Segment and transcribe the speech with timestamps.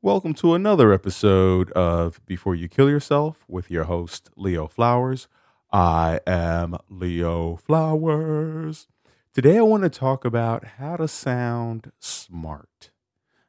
[0.00, 5.26] Welcome to another episode of Before You Kill Yourself with your host, Leo Flowers.
[5.72, 8.86] I am Leo Flowers.
[9.34, 12.92] Today, I want to talk about how to sound smart.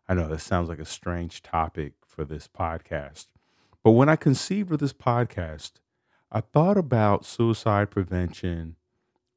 [0.07, 3.27] I know this sounds like a strange topic for this podcast,
[3.83, 5.73] but when I conceived of this podcast,
[6.31, 8.75] I thought about suicide prevention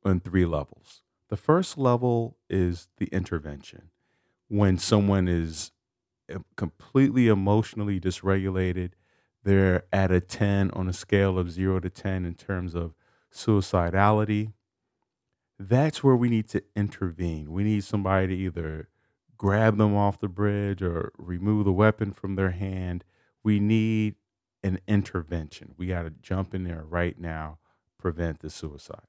[0.03, 1.03] on three levels.
[1.29, 3.91] The first level is the intervention.
[4.49, 5.73] When someone is
[6.57, 8.93] completely emotionally dysregulated.
[9.45, 12.95] They're at a 10 on a scale of 0 to 10 in terms of
[13.33, 14.53] suicidality.
[15.59, 17.53] That's where we need to intervene.
[17.53, 18.89] We need somebody to either
[19.37, 23.05] grab them off the bridge or remove the weapon from their hand.
[23.43, 24.15] We need
[24.63, 25.75] an intervention.
[25.77, 27.59] We got to jump in there right now,
[27.99, 29.01] prevent the suicide.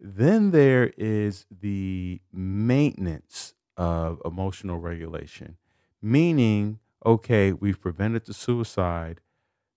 [0.00, 5.56] Then there is the maintenance of emotional regulation
[6.02, 9.20] meaning, okay, we've prevented the suicide.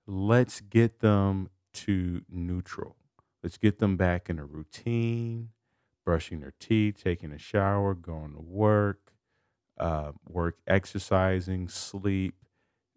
[0.06, 2.96] Let's get them to neutral.
[3.42, 5.50] Let's get them back in a routine,
[6.06, 9.14] brushing their teeth, taking a shower, going to work,
[9.78, 12.36] uh, work, exercising, sleep,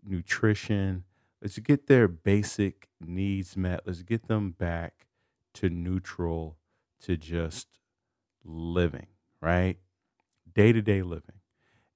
[0.05, 1.05] nutrition.
[1.43, 3.81] Let's get their basic needs met.
[3.87, 5.07] Let's get them back
[5.55, 6.59] to neutral,
[7.03, 7.69] to just
[8.45, 9.07] living,
[9.41, 9.79] right?
[10.53, 11.41] Day to day living.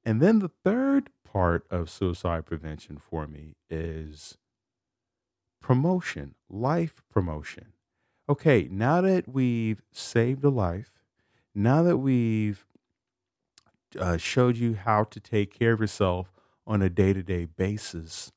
[0.05, 4.39] And then the third part of suicide prevention for me is
[5.61, 7.73] promotion, life promotion.
[8.29, 11.05] Okay, now that we've saved a life,
[11.55, 12.65] now that we've
[13.99, 16.33] uh, showed you how to take care of yourself
[16.67, 18.33] on a day to day basis,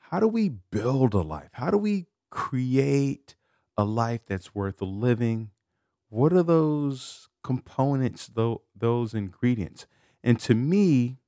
[0.00, 1.50] how do we build a life?
[1.54, 3.36] How do we create
[3.76, 5.50] a life that's worth living?
[6.10, 9.86] What are those components, though, those ingredients?
[10.24, 11.19] And to me,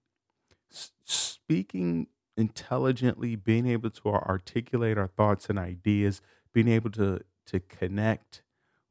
[1.04, 2.06] speaking
[2.36, 6.20] intelligently, being able to articulate our thoughts and ideas,
[6.52, 8.42] being able to to connect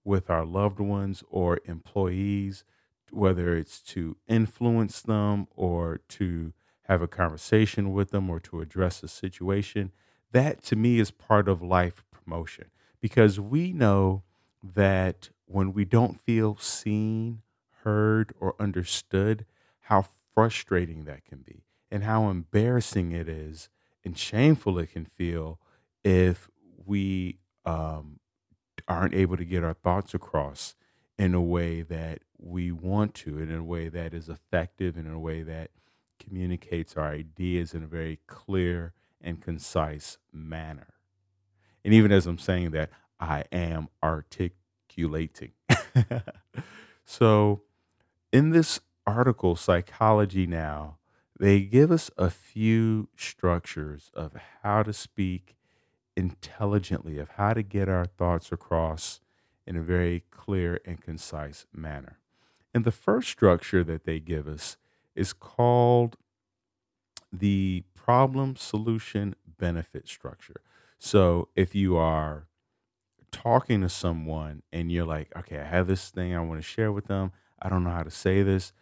[0.03, 2.63] with our loved ones or employees,
[3.11, 6.53] whether it's to influence them or to
[6.83, 9.91] have a conversation with them or to address a situation,
[10.31, 12.65] that to me is part of life promotion.
[12.99, 14.23] Because we know
[14.61, 17.41] that when we don't feel seen,
[17.83, 19.45] heard, or understood,
[19.81, 23.69] how frustrating that can be and how embarrassing it is
[24.03, 25.59] and shameful it can feel
[26.03, 26.49] if
[26.85, 28.19] we um,
[28.87, 30.75] aren't able to get our thoughts across
[31.17, 35.13] in a way that we want to, in a way that is effective, and in
[35.13, 35.69] a way that
[36.19, 40.95] communicates our ideas in a very clear and concise manner.
[41.83, 45.51] And even as I'm saying that, I am articulating.
[47.05, 47.61] so,
[48.31, 50.97] in this article, Psychology Now,
[51.41, 55.55] they give us a few structures of how to speak
[56.15, 59.21] intelligently, of how to get our thoughts across
[59.65, 62.19] in a very clear and concise manner.
[62.75, 64.77] And the first structure that they give us
[65.15, 66.15] is called
[67.33, 70.61] the problem solution benefit structure.
[70.99, 72.45] So if you are
[73.31, 76.91] talking to someone and you're like, okay, I have this thing I want to share
[76.91, 78.73] with them, I don't know how to say this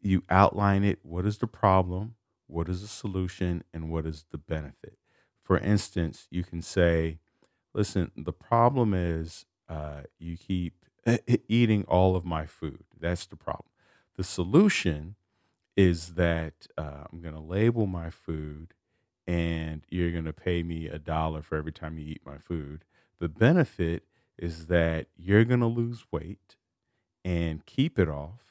[0.00, 0.98] you outline it.
[1.02, 2.14] What is the problem?
[2.46, 3.64] What is the solution?
[3.72, 4.98] And what is the benefit?
[5.42, 7.18] For instance, you can say,
[7.74, 10.84] listen, the problem is uh, you keep
[11.48, 12.84] eating all of my food.
[12.98, 13.70] That's the problem.
[14.16, 15.16] The solution
[15.76, 18.74] is that uh, I'm going to label my food
[19.26, 22.84] and you're going to pay me a dollar for every time you eat my food.
[23.20, 24.04] The benefit
[24.38, 26.56] is that you're going to lose weight
[27.24, 28.47] and keep it off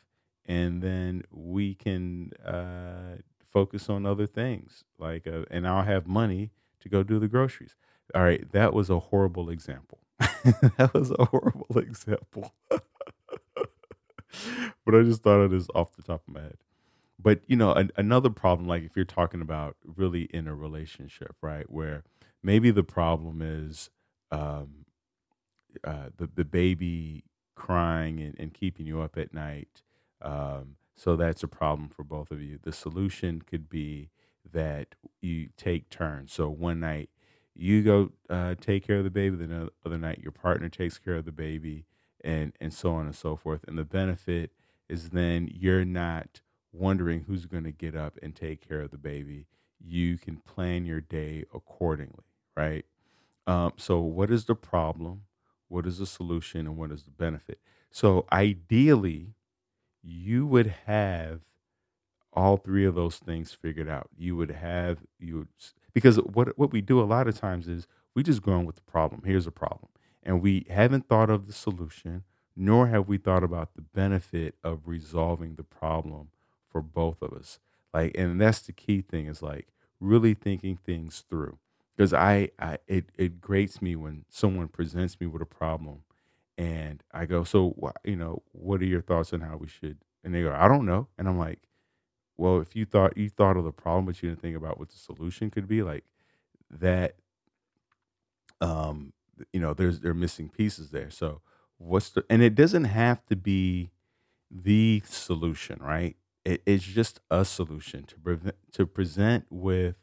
[0.47, 3.17] and then we can uh,
[3.51, 7.75] focus on other things like uh, and i'll have money to go do the groceries.
[8.15, 9.99] All right that was a horrible example.
[10.77, 12.53] That was a horrible example.
[14.85, 16.57] But i just thought of this off the top of my head.
[17.19, 21.35] But you know an, another problem like if you're talking about really in a relationship
[21.41, 22.03] right where
[22.43, 23.89] maybe the problem is
[24.31, 24.85] um,
[25.83, 27.23] uh, the, the baby
[27.55, 29.81] crying and, and keeping you up at night
[30.21, 32.59] um, so that's a problem for both of you.
[32.61, 34.09] The solution could be
[34.51, 36.33] that you take turns.
[36.33, 37.09] So one night
[37.55, 41.15] you go uh, take care of the baby, the other night your partner takes care
[41.15, 41.85] of the baby,
[42.23, 43.63] and and so on and so forth.
[43.67, 44.51] And the benefit
[44.89, 46.41] is then you're not
[46.71, 49.47] wondering who's going to get up and take care of the baby.
[49.79, 52.25] You can plan your day accordingly,
[52.55, 52.85] right?
[53.47, 55.23] Um, so, what is the problem?
[55.69, 56.61] What is the solution?
[56.61, 57.59] And what is the benefit?
[57.91, 59.33] So, ideally,
[60.03, 61.41] you would have
[62.33, 65.47] all three of those things figured out, you would have you would
[65.93, 68.75] because what what we do a lot of times is we just go on with
[68.75, 69.21] the problem.
[69.25, 69.89] Here's a problem,
[70.23, 72.23] and we haven't thought of the solution,
[72.55, 76.29] nor have we thought about the benefit of resolving the problem
[76.69, 77.59] for both of us.
[77.93, 79.67] Like, and that's the key thing is like
[79.99, 81.57] really thinking things through.
[81.95, 86.03] Because I, I it it grates me when someone presents me with a problem,
[86.57, 89.97] and I go, so you know, what are your thoughts on how we should?
[90.23, 91.59] And they go, I don't know, and I'm like
[92.37, 94.89] well, if you thought you thought of the problem, but you didn't think about what
[94.89, 96.03] the solution could be, like
[96.69, 97.15] that,
[98.61, 99.13] um,
[99.53, 101.09] you know, there's there are missing pieces there.
[101.09, 101.41] So
[101.77, 103.91] what's the and it doesn't have to be
[104.51, 106.15] the solution, right?
[106.45, 109.95] It, it's just a solution to prevent to present with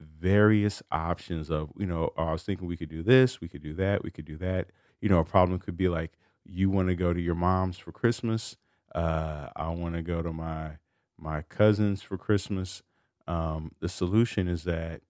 [0.00, 3.62] various options of you know oh, I was thinking we could do this, we could
[3.62, 4.68] do that, we could do that.
[5.02, 6.12] You know, a problem could be like
[6.44, 8.56] you want to go to your mom's for Christmas.
[8.94, 10.78] Uh, I want to go to my
[11.18, 12.82] my cousins for Christmas.
[13.28, 15.02] Um, the solution is that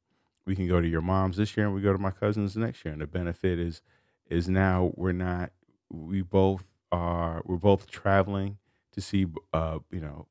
[0.45, 2.85] we can go to your mom's this year and we go to my cousins next
[2.85, 2.93] year.
[2.93, 3.83] And the benefit is
[4.29, 5.53] is now we're not
[5.91, 8.59] we both are we're both traveling
[8.93, 10.27] to see uh, you know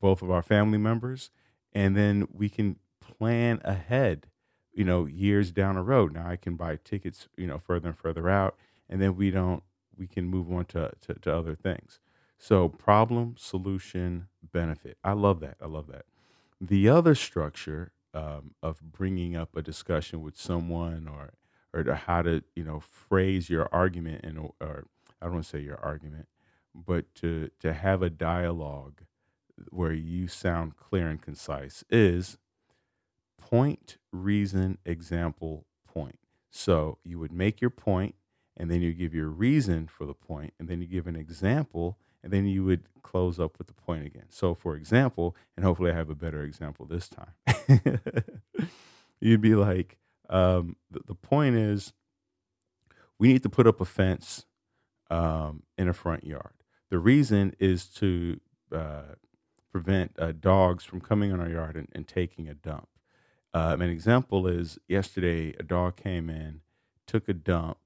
[0.00, 1.30] both of our family members,
[1.72, 4.26] and then we can plan ahead.
[4.72, 6.12] You know, years down the road.
[6.12, 7.28] Now I can buy tickets.
[7.36, 8.56] You know, further and further out,
[8.88, 9.62] and then we don't
[9.96, 12.00] we can move on to, to, to other things.
[12.36, 14.98] So, problem, solution, benefit.
[15.04, 15.56] I love that.
[15.62, 16.04] I love that.
[16.60, 21.34] The other structure um, of bringing up a discussion with someone or
[21.72, 24.86] or to how to you know phrase your argument and or
[25.20, 26.28] I don't want to say your argument,
[26.74, 29.02] but to to have a dialogue
[29.70, 32.38] where you sound clear and concise is
[33.38, 36.18] point, reason, example, point.
[36.50, 38.14] So you would make your point,
[38.56, 41.98] and then you give your reason for the point, and then you give an example,
[42.22, 44.26] and then you would close up with the point again.
[44.30, 47.34] So, for example, and hopefully I have a better example this time,
[49.20, 49.98] you'd be like,
[50.30, 51.92] um, the, the, point is,
[53.18, 54.46] we need to put up a fence
[55.10, 56.54] um, in a front yard.
[56.90, 58.40] The reason is to
[58.72, 59.14] uh,
[59.70, 62.88] prevent uh, dogs from coming in our yard and, and taking a dump.
[63.52, 66.60] Um, an example is yesterday, a dog came in,
[67.06, 67.78] took a dump,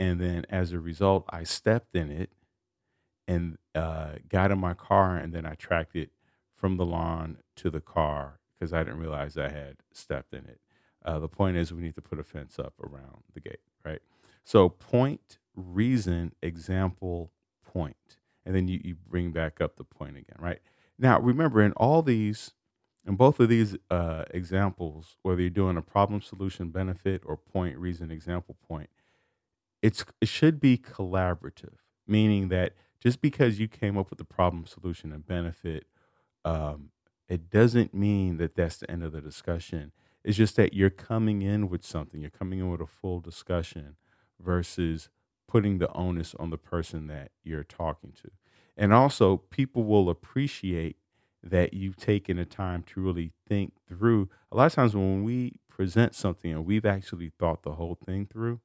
[0.00, 2.30] and then as a result, I stepped in it
[3.28, 6.10] and uh, got in my car, and then I tracked it
[6.54, 10.58] from the lawn to the car because I didn't realize I had stepped in it.
[11.04, 14.00] Uh, the point is, we need to put a fence up around the gate, right?
[14.42, 17.30] So, point, reason, example,
[17.62, 18.16] point.
[18.46, 20.60] And then you, you bring back up the point again, right?
[20.98, 22.52] Now, remember, in all these,
[23.06, 27.76] in both of these uh, examples, whether you're doing a problem solution benefit or point,
[27.76, 28.88] reason, example, point,
[29.82, 34.66] it's, it should be collaborative, meaning that just because you came up with a problem,
[34.66, 35.86] solution, and benefit,
[36.44, 36.90] um,
[37.28, 39.92] it doesn't mean that that's the end of the discussion.
[40.24, 42.20] It's just that you're coming in with something.
[42.20, 43.96] You're coming in with a full discussion
[44.38, 45.08] versus
[45.48, 48.30] putting the onus on the person that you're talking to.
[48.76, 50.96] And also, people will appreciate
[51.42, 54.28] that you've taken the time to really think through.
[54.52, 58.26] A lot of times, when we present something and we've actually thought the whole thing
[58.26, 58.60] through,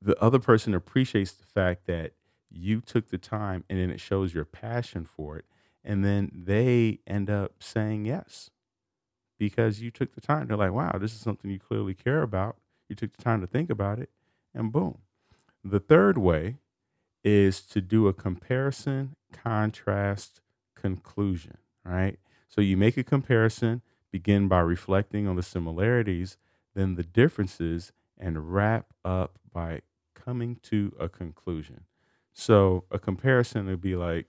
[0.00, 2.12] the other person appreciates the fact that
[2.50, 5.44] you took the time and then it shows your passion for it
[5.84, 8.50] and then they end up saying yes
[9.38, 10.48] because you took the time.
[10.48, 12.56] They're like wow this is something you clearly care about.
[12.88, 14.10] You took the time to think about it
[14.54, 14.98] and boom.
[15.64, 16.56] The third way
[17.24, 20.40] is to do a comparison contrast
[20.74, 22.18] conclusion right?
[22.48, 26.38] So you make a comparison begin by reflecting on the similarities
[26.74, 29.80] then the differences and wrap up by
[30.24, 31.84] coming to a conclusion
[32.32, 34.28] so a comparison would be like,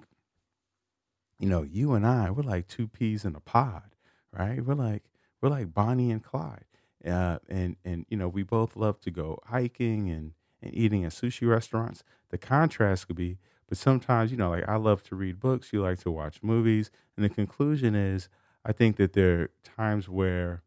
[1.39, 3.95] you know, you and I, we're like two peas in a pod,
[4.33, 4.63] right?
[4.63, 5.03] We're like
[5.41, 6.65] we're like Bonnie and Clyde,
[7.05, 11.13] uh, and and you know we both love to go hiking and and eating at
[11.13, 12.03] sushi restaurants.
[12.29, 15.81] The contrast could be, but sometimes you know, like I love to read books, you
[15.81, 18.27] like to watch movies, and the conclusion is,
[18.65, 20.63] I think that there are times where,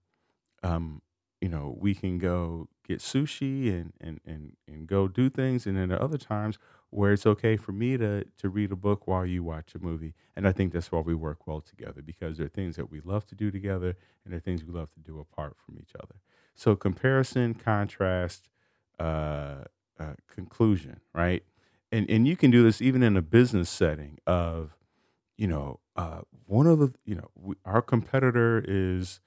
[0.63, 1.03] um,
[1.43, 5.77] you know, we can go get sushi and and and and go do things, and
[5.77, 6.57] then there are other times
[6.91, 10.15] where it's okay for me to to read a book while you watch a movie.
[10.37, 13.01] And I think that's why we work well together because there are things that we
[13.01, 15.93] love to do together and there are things we love to do apart from each
[16.01, 16.15] other.
[16.55, 18.49] So comparison, contrast,
[19.01, 19.65] uh,
[19.99, 21.43] uh, conclusion, right?
[21.91, 24.77] And and you can do this even in a business setting of,
[25.37, 29.21] you know, uh, one of the you know we, our competitor is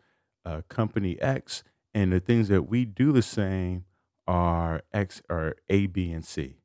[0.45, 1.63] uh, company X,
[1.95, 3.85] and the things that we do the same
[4.27, 6.57] are X or A, B, and C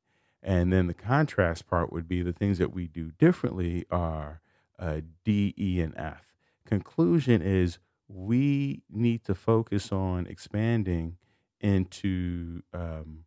[0.42, 4.40] and then the contrast part would be the things that we do differently are
[4.78, 6.32] uh, D, E, and F.
[6.64, 11.16] conclusion is we need to focus on expanding
[11.60, 13.25] into um,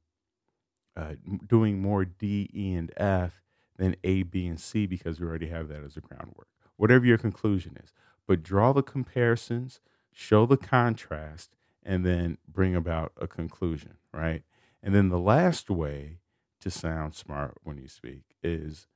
[0.97, 1.13] uh,
[1.45, 3.43] doing more D, E, and F
[3.77, 6.47] than A, B, and C because we already have that as a groundwork.
[6.77, 7.93] Whatever your conclusion is,
[8.27, 9.79] but draw the comparisons,
[10.11, 11.51] show the contrast,
[11.85, 14.43] and then bring about a conclusion, right?
[14.81, 16.19] And then the last way
[16.61, 18.87] to sound smart when you speak is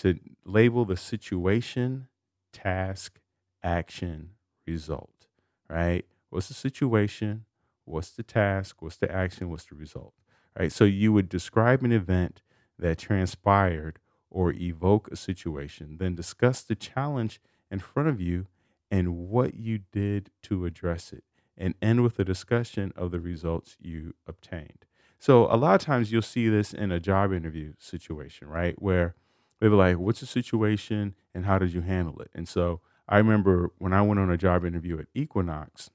[0.00, 2.08] to label the situation,
[2.52, 3.20] task,
[3.62, 4.30] action,
[4.66, 5.26] result,
[5.68, 6.04] right?
[6.30, 7.44] What's the situation?
[7.84, 8.80] What's the task?
[8.80, 9.50] What's the action?
[9.50, 10.14] What's the result?
[10.58, 10.72] Right?
[10.72, 12.42] So you would describe an event
[12.78, 13.98] that transpired
[14.30, 18.46] or evoke a situation, then discuss the challenge in front of you
[18.90, 21.24] and what you did to address it,
[21.56, 24.84] and end with a discussion of the results you obtained.
[25.18, 28.80] So a lot of times you'll see this in a job interview situation, right?
[28.80, 29.14] Where
[29.60, 33.18] they were like, "What's the situation and how did you handle it?" And so I
[33.18, 35.90] remember when I went on a job interview at Equinox,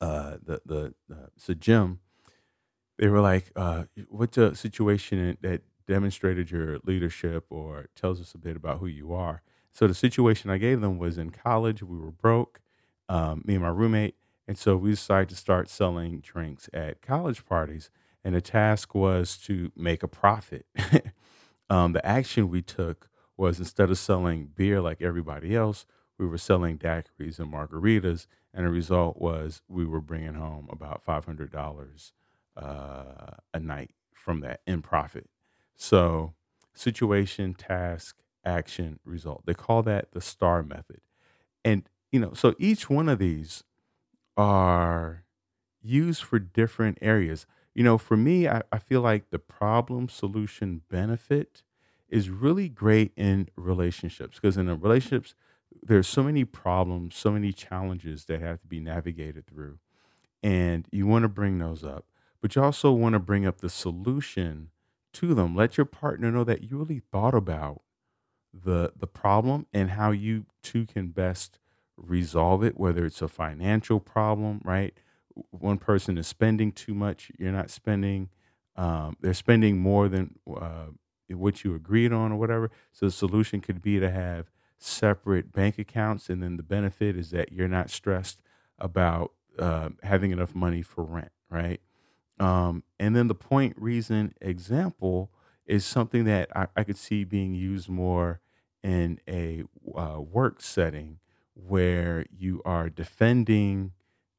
[0.00, 2.00] uh, the the uh, so gym,
[2.98, 8.38] they were like, uh, "What's a situation that demonstrated your leadership or tells us a
[8.38, 11.82] bit about who you are?" So the situation I gave them was in college.
[11.82, 12.60] We were broke,
[13.08, 14.16] um, me and my roommate,
[14.50, 17.88] and so we decided to start selling drinks at college parties.
[18.24, 20.66] And the task was to make a profit.
[21.70, 25.86] um, the action we took was instead of selling beer like everybody else,
[26.18, 31.04] we were selling daiquiris and margaritas, and the result was we were bringing home about
[31.04, 32.12] five hundred dollars
[32.56, 35.30] uh, a night from that in profit.
[35.76, 36.34] So,
[36.74, 39.46] situation, task, action, result.
[39.46, 41.02] They call that the STAR method,
[41.64, 43.62] and you know, so each one of these
[44.36, 45.24] are
[45.82, 47.46] used for different areas.
[47.74, 51.62] You know, for me, I, I feel like the problem solution benefit
[52.08, 55.34] is really great in relationships because in a relationships,
[55.82, 59.78] there's so many problems, so many challenges that have to be navigated through.
[60.42, 62.06] And you want to bring those up,
[62.40, 64.70] but you also want to bring up the solution
[65.14, 65.54] to them.
[65.56, 67.82] Let your partner know that you really thought about
[68.52, 71.58] the the problem and how you two can best
[72.00, 74.94] resolve it whether it's a financial problem right?
[75.50, 78.28] One person is spending too much you're not spending
[78.76, 80.86] um, they're spending more than uh,
[81.28, 82.70] what you agreed on or whatever.
[82.92, 87.30] So the solution could be to have separate bank accounts and then the benefit is
[87.30, 88.40] that you're not stressed
[88.78, 91.80] about uh, having enough money for rent right?
[92.38, 95.30] Um, and then the point, reason, example
[95.66, 98.40] is something that I, I could see being used more
[98.82, 99.64] in a
[99.94, 101.18] uh, work setting
[101.66, 103.92] where you are defending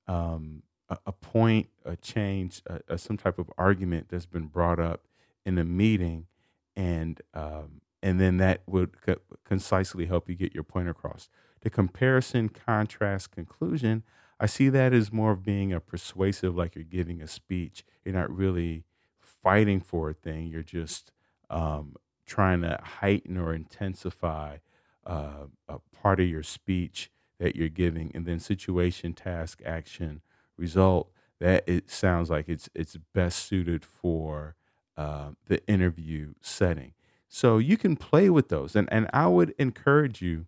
[0.07, 4.79] um, a, a point, a change, a, a, some type of argument that's been brought
[4.79, 5.07] up
[5.45, 6.27] in a meeting,
[6.75, 11.29] and um, and then that would co- concisely help you get your point across.
[11.61, 14.03] The comparison, contrast, conclusion
[14.41, 17.85] I see that as more of being a persuasive, like you're giving a speech.
[18.03, 18.85] You're not really
[19.19, 20.47] fighting for a thing.
[20.47, 21.11] You're just
[21.51, 24.57] um, trying to heighten or intensify
[25.05, 30.21] uh, a part of your speech that you're giving, and then situation, task, action,
[30.57, 31.11] result.
[31.39, 34.55] That it sounds like it's it's best suited for
[34.95, 36.93] uh, the interview setting.
[37.27, 40.45] So you can play with those, and and I would encourage you.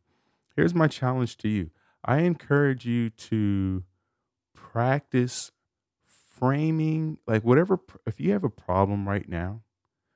[0.56, 1.72] Here's my challenge to you
[2.06, 3.84] I encourage you to
[4.54, 5.52] practice
[6.06, 9.62] framing, like whatever, if you have a problem right now,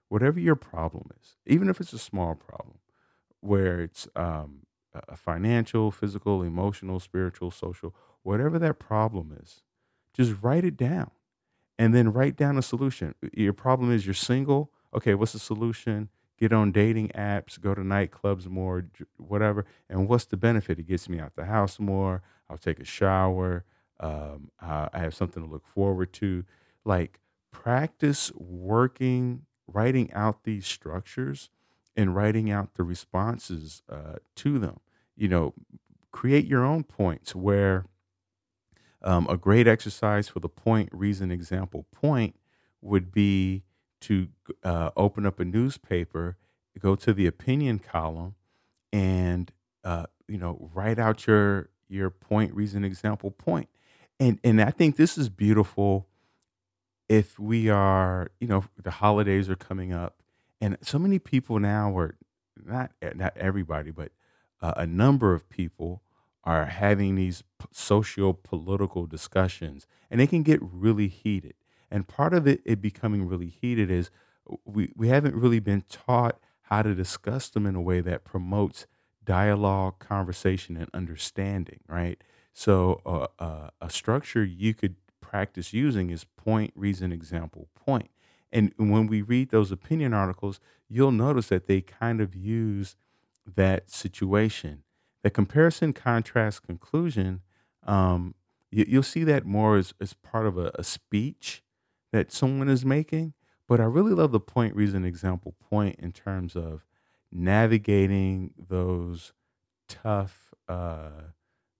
[0.10, 2.79] whatever your problem is, even if it's a small problem,
[3.47, 4.65] where it's um,
[5.07, 9.61] a financial, physical, emotional, spiritual, social, whatever that problem is,
[10.13, 11.11] just write it down
[11.79, 13.15] and then write down a solution.
[13.33, 14.71] Your problem is you're single.
[14.93, 16.09] Okay, what's the solution?
[16.37, 18.85] get on dating apps, go to nightclubs more,
[19.17, 19.65] whatever.
[19.89, 20.79] And what's the benefit?
[20.79, 22.21] It gets me out the house more.
[22.49, 23.65] I'll take a shower.
[23.99, 26.45] Um, I, I have something to look forward to.
[26.85, 27.19] Like
[27.51, 31.49] practice working, writing out these structures
[31.97, 34.79] and writing out the responses uh, to them.
[35.17, 35.53] You know,
[36.11, 37.85] create your own points where
[39.01, 42.35] um, a great exercise for the point, reason, example, point
[42.81, 43.63] would be
[44.01, 44.27] to
[44.63, 46.37] uh, open up a newspaper,
[46.79, 48.35] go to the opinion column,
[48.93, 49.51] and
[49.83, 53.69] uh, you know write out your your point, reason, example, point.
[54.19, 56.07] And and I think this is beautiful.
[57.09, 60.21] If we are, you know, the holidays are coming up,
[60.61, 62.15] and so many people now are
[62.65, 64.11] not not everybody, but
[64.61, 66.01] uh, a number of people
[66.43, 71.53] are having these socio political discussions, and they can get really heated.
[71.91, 74.09] And part of it, it becoming really heated is
[74.65, 78.87] we, we haven't really been taught how to discuss them in a way that promotes
[79.23, 82.21] dialogue, conversation, and understanding, right?
[82.53, 88.09] So, uh, uh, a structure you could practice using is point, reason, example, point.
[88.51, 92.95] And when we read those opinion articles, you'll notice that they kind of use
[93.55, 94.83] that situation.
[95.23, 97.41] The comparison, contrast, conclusion,
[97.85, 98.35] um,
[98.71, 101.63] you, you'll see that more as, as part of a, a speech
[102.11, 103.33] that someone is making.
[103.67, 106.85] But I really love the point, reason, example, point in terms of
[107.31, 109.33] navigating those
[109.89, 111.09] tough uh,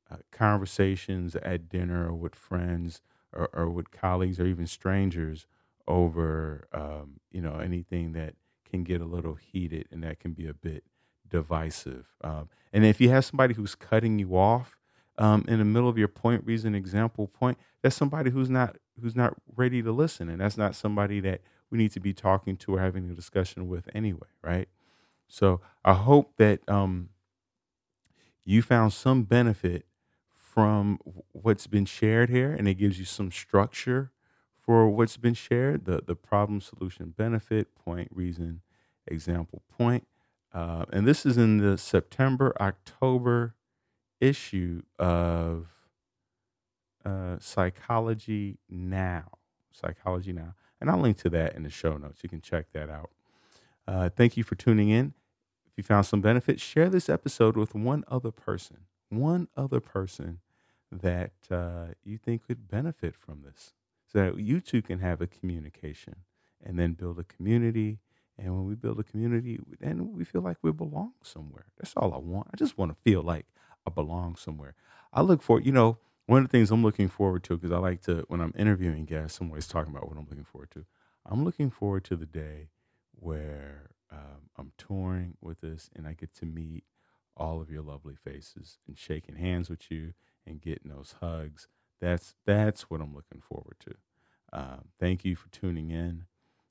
[0.10, 3.02] uh, conversations at dinner or with friends
[3.34, 5.48] or, or with colleagues or even strangers
[5.88, 8.36] over um, you know anything that
[8.70, 10.84] can get a little heated and that can be a bit
[11.30, 12.06] divisive.
[12.24, 14.78] Um, and if you have somebody who's cutting you off
[15.18, 19.16] um, in the middle of your point, reason, example, point, that's somebody who's not who's
[19.16, 22.76] not ready to listen, and that's not somebody that we need to be talking to
[22.76, 24.68] or having a discussion with anyway, right?
[25.28, 27.10] So I hope that um,
[28.46, 29.86] you found some benefit
[30.34, 31.00] from
[31.34, 34.12] what's been shared here, and it gives you some structure
[34.68, 35.86] for what's been shared.
[35.86, 38.62] The the problem, solution, benefit, point, reason,
[39.08, 40.06] example, point,
[40.54, 43.56] uh, and this is in the September October
[44.20, 45.68] issue of
[47.06, 49.38] uh, Psychology Now.
[49.72, 50.56] Psychology Now.
[50.82, 52.22] And I'll link to that in the show notes.
[52.22, 53.12] You can check that out.
[53.88, 55.14] Uh, thank you for tuning in.
[55.66, 60.40] If you found some benefit, share this episode with one other person, one other person
[60.92, 63.74] that uh, you think could benefit from this
[64.12, 66.16] so that you two can have a communication
[66.64, 68.00] and then build a community.
[68.38, 71.66] And when we build a community, then we feel like we belong somewhere.
[71.78, 72.50] That's all I want.
[72.54, 73.46] I just want to feel like
[73.86, 74.76] I belong somewhere.
[75.12, 75.98] I look for, you know,
[76.28, 79.06] one of the things I'm looking forward to, because I like to, when I'm interviewing
[79.06, 80.86] guests, I'm always talking about what I'm looking forward to.
[81.26, 82.70] I'm looking forward to the day
[83.16, 86.84] where um, I'm touring with this and I get to meet
[87.36, 90.14] all of your lovely faces and shaking hands with you
[90.46, 91.68] and getting those hugs.
[92.02, 93.96] That's that's what I'm looking forward to.
[94.54, 96.26] Um, thank you for tuning in.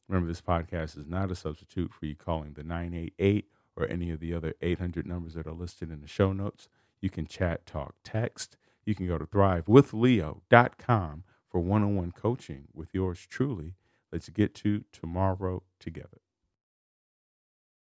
[0.09, 3.46] Remember, this podcast is not a substitute for you calling the 988
[3.77, 6.68] or any of the other 800 numbers that are listed in the show notes.
[7.00, 8.57] You can chat, talk, text.
[8.85, 13.74] You can go to thrivewithleo.com for one on one coaching with yours truly.
[14.12, 16.20] Let's get to tomorrow together.